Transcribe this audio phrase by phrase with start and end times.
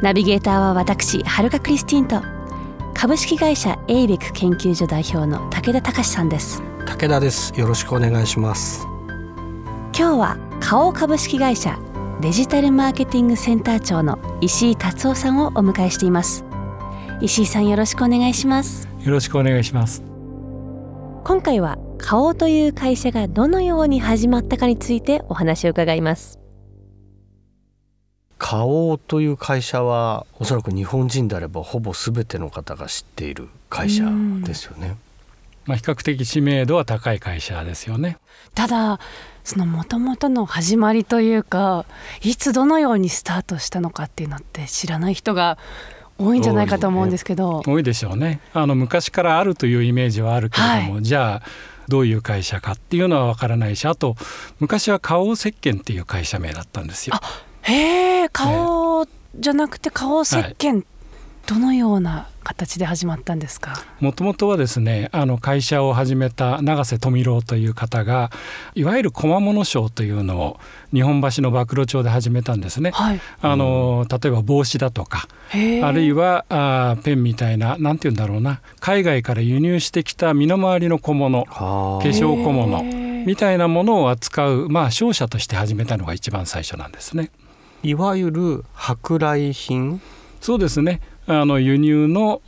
[0.00, 2.22] ナビゲーターは私はるかクリスティンと
[2.94, 6.62] 株式会社エイベック研究所代表の武田隆さんです。
[6.86, 7.52] 武田です。
[7.58, 8.86] よろしくお願いします。
[9.96, 11.78] 今日は花王株式会社
[12.20, 16.44] デジタルマーケティングセンター長の石井達夫さんをお迎えしています。
[17.20, 18.88] 石井さんよろしくお願いします。
[19.00, 20.02] よろしくお願いします。
[21.24, 26.38] 今回は花王という会社がどのように始まったかについてお話を伺います
[28.38, 34.04] 花王という会社はおそらく日本人であればほぼ全ての方が知っている会社
[34.44, 34.96] ですよね。
[35.66, 38.16] まあ、比較的知名度は高い会社ですよね。
[38.54, 39.00] ただ
[39.44, 41.84] その元々の始まりというか
[42.22, 45.58] いつどのようにスタートしたのかっていうのって知らない人が
[46.18, 51.42] 多いんじゃないかと思うんですけど多いでしょうねあの昔からあるというイメージはあるけれども、はい、じゃあ
[51.86, 54.16] どういう会社かっていうのはわからないしあと
[54.58, 57.16] 昔は花王石鹸っていう会社名だったんですよ。
[57.68, 59.06] へえ花王
[59.38, 60.84] じゃなくて花王石鹸、はい、
[61.46, 63.74] どのような形で始まったんですか？
[64.00, 68.30] もともとはですねあの会社を始めた永瀬富郎という方が
[68.74, 70.58] いわゆる小物賞というのを
[70.94, 72.92] 日本橋の暴露町で始めたんですね。
[72.92, 75.28] はい、あの例えば帽子だとか
[75.82, 82.82] あるいはあペンみたいな何て言うんだろうな海外から輸入してきた身の回りの小物化粧小物
[83.26, 87.30] みたいなものを扱う、まあ、商社として始めたのが一番最初なんですね。
[87.82, 90.00] いわゆる舶来品？
[90.40, 91.00] そうですね。
[91.26, 92.40] あの輸入の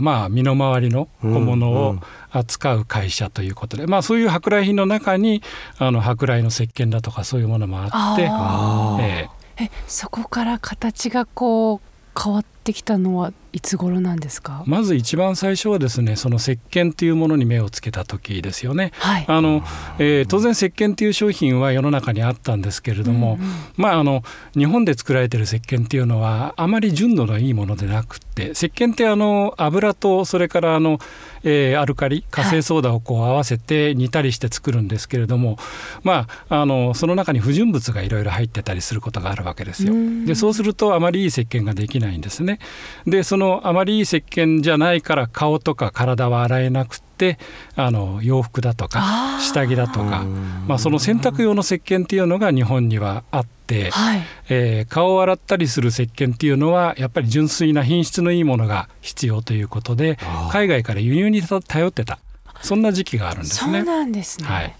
[0.00, 1.96] まあ身の回りの小物を
[2.32, 5.42] 扱う会社ということで、うんうん、まあそういう舶来品の中に
[5.78, 11.80] あの舶来の石鹸だとかそういうものもあってえー、えそこから形がこう
[12.20, 14.62] 変わってきたのはいつ頃なんですか？
[14.66, 18.92] まず一番最初はですねその石鹸というものに目をつけた時ですよね。
[18.96, 19.62] はい、あの
[19.98, 24.22] えー、当然石鹸という商品は世の中にあったんですけれども、うんうん、まああの
[24.54, 30.98] 日本で作られている石鹸っていうのはあまり純度のいいものでなくて石鹸ってあの油とそれからあの、
[31.42, 35.56] えー、アルカリ火性ソーダをこう合わせて煮たりして作るんですけれども、
[36.02, 39.94] まああのその中に不純物がいろいろ入ってたりすることがあるわけですよ。
[40.26, 42.57] でそうするとあまりいい石鹸ができないんですね。
[43.06, 47.38] でそのあまりいい石鹸じゃないから顔とか体は洗えなくて
[47.74, 50.24] あの洋服だとか下着だとか
[50.66, 60.18] まあ、その洗濯用の石鹸っていうのが日本にはあって、はい、えー、顔を洗ったりする石鹸っていうのはやっぱり純粋な品質のいいものが必要ということで
[60.52, 62.18] 海外から輸入に頼ってた。
[62.60, 63.78] そんな時期があるんですね。
[63.78, 64.74] そうなんですね、はい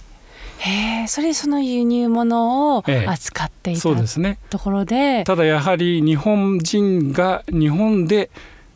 [0.58, 8.30] へえそれその輸入物を扱っていた、ええ、ねところでただやはり日本人が日本で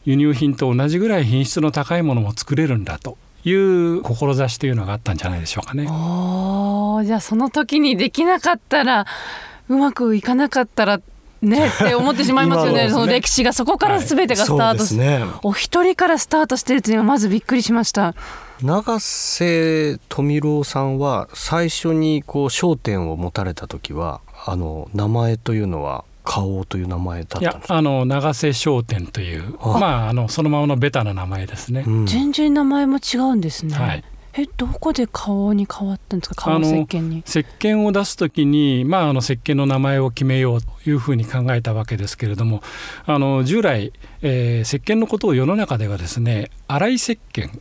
[0.04, 5.86] 輸入品と同じぐらい品質の高いものも作れるんだという志というのがあったんじゃないでしょうかね。
[5.90, 9.06] おじゃあその時にできなかったら
[9.68, 11.00] うまくいかなかったら
[11.42, 12.84] ねって思ってしまいますよね。
[12.84, 18.14] ね、その歴史がそこから全てがスタートし、はいね、お一人からスタートしてるというのはまずびっくりしました。
[18.62, 27.74] 永瀬富郎さんは最初にこう焦点を持たれた時はあの名前というのは花王という名前だったんですか？
[27.74, 34.04] あの長瀬商店というまああのそのままのベタな名前ですね、うん、全然名前も違うんですね、はい、
[34.34, 36.50] えどこで花王に変わったんですか？
[36.50, 37.22] 花王石鹸に。
[37.26, 42.62] 石鹸を出す時に、まあ、あの石鹸の名前を決めようというふうに考えたわけですけれども
[43.04, 43.92] あの従来、
[44.22, 47.60] えー、石鹸のことを世の中ではですね洗い石鹸。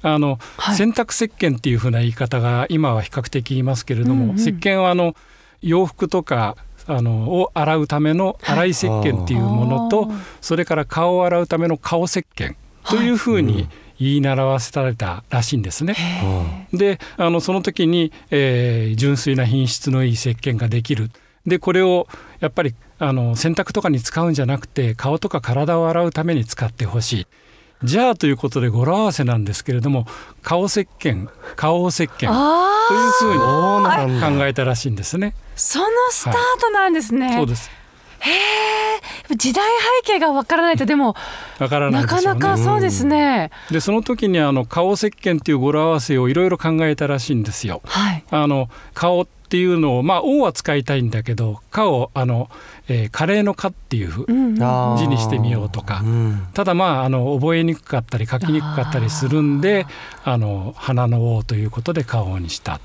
[0.00, 5.16] あの、はい、洗濯石鹸っていうふうな言い方が今は比較的言いますけれども、うんうん、石鹸はあの
[5.60, 10.10] 洋服とかあのを洗うための洗い石鹸っていうものと、
[10.40, 12.54] それから顔を洗うための顔石鹸
[12.88, 13.68] というふうに、
[14.00, 15.96] 言い習わせられたらしいんですね。
[16.72, 21.10] であのその時に、えー、純粋な品質のいい石鹸ができる。
[21.46, 22.06] でこれを
[22.40, 27.26] やっぱりあの洗濯とかに使うんじゃなくて顔とか体を洗うために使ってほしい。
[27.84, 30.06] じゃあということで語呂合わせなんですけれども
[30.42, 32.30] 顔石鹸顔石鹸という
[33.12, 35.34] ふうに考えたらしいんですね。
[35.54, 37.26] そのスタートなんですね。
[37.26, 37.70] はい、そうです
[38.20, 39.64] へえ時代
[40.04, 41.14] 背景がわからないとでも
[41.58, 43.50] わからない、ね、なかなかそうですね。
[43.70, 47.82] でその時にあの顔石鹸っていう語呂合わせをいろいろ考えたらしいんですよ。
[47.84, 52.50] はい、あの顔っていうのをまあ「王」は使いたいんだけど「か」をあの、
[52.88, 59.86] えー、カレーの「か」っていう字にしてみようとか、うん、ただまああの覚えにくかったり書きにくかったりするんで
[60.24, 62.80] あの花の王ということで「花王」にした。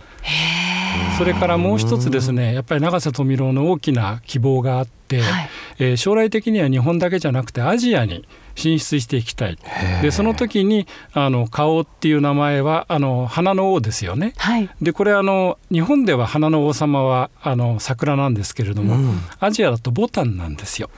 [1.17, 5.49] それからもう一つですねやっぱり永瀬富郎の大きな希望があって、はい、
[5.79, 9.57] えー、将来的には日本だけじゃなくてアジアに進出していきたい。
[10.01, 20.89] でその時にあの顔っていう名前はあの花の王ですよね、はい、でこれあの日本では花の王様はあの桜なんですけれども、うん、アジアだとボタンなんですよ。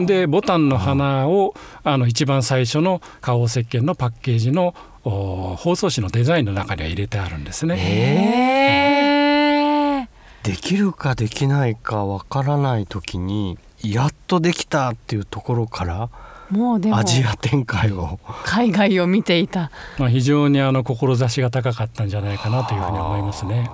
[0.00, 1.54] でボタンの花を
[1.84, 8.89] あの一番最初の花王石鹸のパッケージの包装紙のデザインの中には入れてあるんですね。
[10.42, 16.10] できるかできないかわからない時にやっとできたっていうところから
[16.50, 18.18] もうでもアジア展開を。
[18.44, 23.70] 海外を見ていた、まあ、非常にあの志が高かったんじゃないかなというふうに思いますね。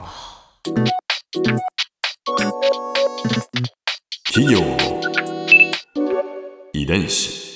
[4.26, 4.60] 企業。
[6.74, 7.46] 遺伝子。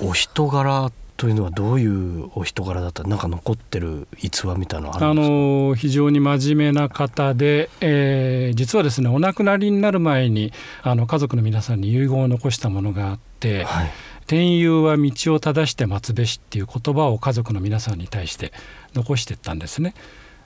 [0.00, 0.90] お人柄
[1.20, 3.02] というのはどういうお人柄だった？
[3.02, 5.34] なんか残ってる逸話みたいなのあるんですか？
[5.34, 5.36] あ
[5.68, 10.50] の非常に真面目な方で、えー、実はですねお亡くなりになる前に
[10.82, 13.90] あの家族の皆さんに遺言を残したものがあって、はい、
[14.28, 18.54] 天佑は道を正して待つべしっていう言葉を家族の皆さんに対して
[18.94, 19.92] 残していったんですね。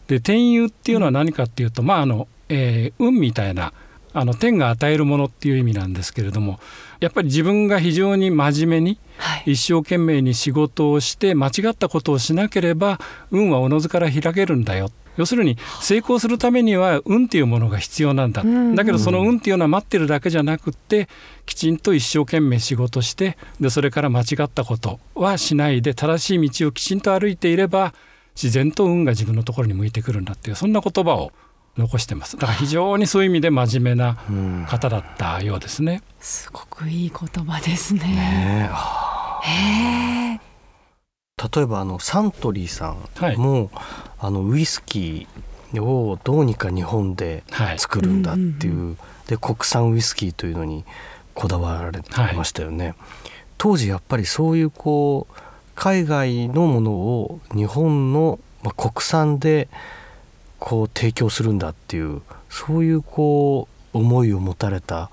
[0.08, 3.72] で天佑っていうのは何かっていうと、まああのえー、運みたいな
[4.14, 6.60] あの天が与えるものっていう意味なんですけれども
[7.00, 8.98] やっぱり自分が非常に真面目に、
[9.44, 12.98] 一生懸命に仕事をして間違ったことをしなければ
[13.30, 14.90] 運はおのずから開けるんだよ。
[15.16, 18.42] 要するに成功するためには運っていうものが必要なんだ、
[18.74, 21.08] だけどその運っていうのは待ってるだけじゃなくって
[21.46, 27.94] きちんと一生懸命仕事してでそれから間違ったことはしないで正しい道をきちんと歩いていれば
[28.34, 31.32] 自然と運が自分のところに向いてくるんだっていうそんな言葉を
[31.76, 32.36] 残してます。
[32.36, 34.16] だから非常にそういう意味で真面目な
[34.68, 36.02] 方だったようですね。
[36.20, 38.70] すごくいい言葉ですね。
[39.44, 40.40] ね
[41.54, 43.70] 例えばあのサントリーさんも、はい、
[44.20, 47.42] あのウイスキーをどうにか日本で
[47.76, 48.96] 作るんだっていう、はい、
[49.28, 50.84] で国産ウイスキーというのに
[51.34, 52.88] こだわられてましたよね。
[52.88, 52.96] はい、
[53.58, 55.34] 当時やっぱりそういうこう
[55.74, 58.38] 海外のものを日本の
[58.76, 59.68] 国産で
[60.58, 65.10] こう提供するんだっていうそういうこう思いを持たれた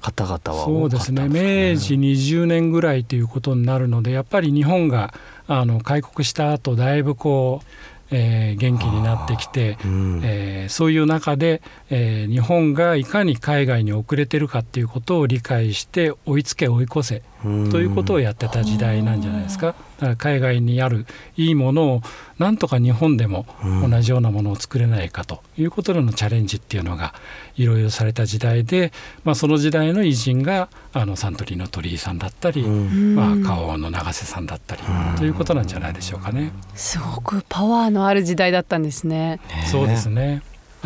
[0.00, 0.32] 方々
[0.62, 1.22] は、ね、そうですね。
[1.24, 5.12] 明治20年ぐらいということになるのでやっぱり日本が
[5.48, 7.66] あの開国した後だいぶこう
[8.10, 19.74] えー、元気になってきて、うん、えー、そういう中で、えー、日本がいかに海外に遅れてるかっていうことを理解して追いつけ追い越せということをやってた時代なんじゃないですか。
[19.98, 21.06] だから海外にある
[21.36, 22.02] いいものを
[22.38, 23.46] なんとか日本でも
[23.88, 27.14] 同じようなものを作れないかということでのチャレンジっていうのが
[27.56, 28.92] いろいろされた時代で、
[29.24, 34.82] まあ、その時代の偉人があのサントリーの鳥居さんだったり、まあ、花王の永瀬さんだったり
[35.16, 36.52] ということなんじゃないでしょうかね。
[36.74, 39.40] すごくパワーのある時代だったんですね。
[39.70, 40.42] そうですね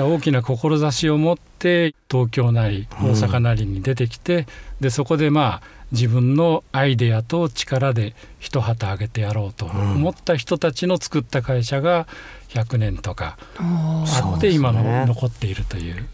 [0.06, 4.46] 大きな志を持って東京なり大阪なりに出てきて、
[4.80, 5.62] でそこでまあ
[5.92, 12.06] 自分のアイデアと力で一旗あげてやろうと思った人たちの作った会社が
[12.50, 16.06] 100年とかあって今の残っているという。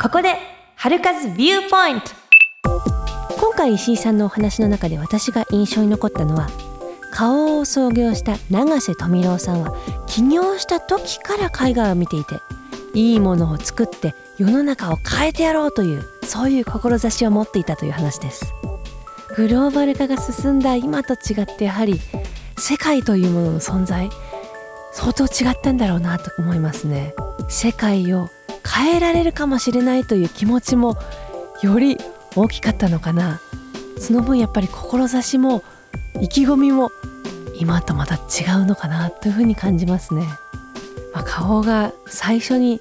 [0.00, 0.34] ここで
[0.76, 2.06] 春風ビューポイント。
[3.36, 6.48] 今回石井さんのお話の中で私が印象に残ったのは
[7.12, 9.76] 顔を創業した永瀬富郎さんは
[10.18, 12.40] 起業した時から海外を見ていて
[12.92, 18.52] いいものを作って世の中を変えてやろうというそういう志を持っていたという話です。
[19.36, 22.00] グローバル化が進んだ今と違ってやはり
[22.58, 24.10] 世界というものの存在
[24.92, 27.14] 相当違ったんだろうなと思いますね。
[27.48, 28.28] 世界を
[28.66, 30.98] 変えられるかもしれないという気持ちも
[31.62, 31.96] より
[32.34, 33.40] 大きかったのかな。
[34.00, 35.62] その分やっぱり志も
[36.20, 36.90] 意気込みも
[37.58, 40.22] 今とまた違うのかなというふうに感じますね、
[41.12, 42.80] まあ、顔が最初に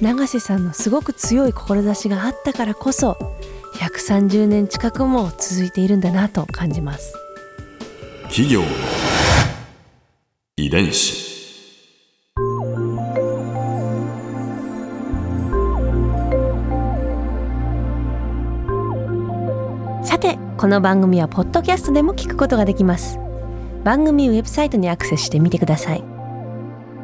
[0.00, 3.16] 永瀬さんのすごく強い志があったからこそ
[3.76, 7.14] 130年近くも続いているんだなと感じます。
[8.24, 8.62] 企業
[10.56, 11.32] 遺伝子。
[20.04, 23.21] さてこの番組はポッドキャストでも聞くことができます
[23.84, 26.04] 番組ウェブサイトにアクセスしてみてください。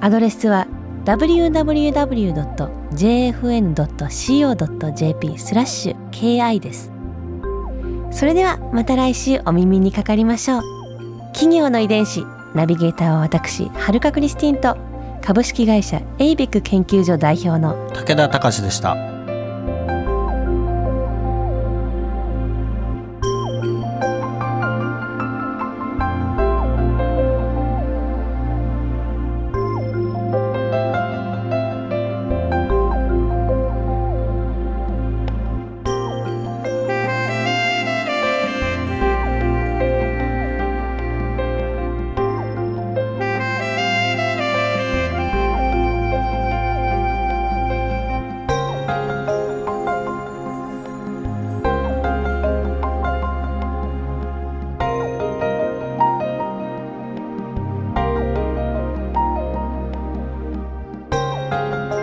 [0.01, 0.67] アドレスは
[1.05, 1.79] www.jfn.co.jp
[5.39, 6.93] スラッシュ KI です。
[8.11, 10.63] それではまた来週お耳にかかりましょう。
[11.33, 14.77] 企業の遺伝子ナビゲーターは私はるかクリスティンと
[15.23, 19.08] 株式会社エイベック研究所代表の武田隆でした。
[61.51, 61.98] Música